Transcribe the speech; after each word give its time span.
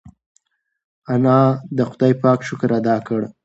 انا 1.13 1.39
د 1.77 1.79
خدای 1.89 2.13
پاک 2.23 2.39
شکر 2.47 2.69
ادا 2.79 2.95
کړ. 3.07 3.21